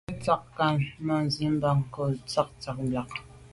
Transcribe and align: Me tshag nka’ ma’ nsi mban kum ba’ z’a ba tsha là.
Me 0.07 0.13
tshag 0.23 0.41
nka’ 0.53 0.67
ma’ 1.05 1.15
nsi 1.25 1.41
mban 1.53 1.79
kum 1.93 2.09
ba’ 2.11 2.15
z’a 2.31 2.41
ba 2.47 2.51
tsha 2.61 2.71
là. 2.93 3.03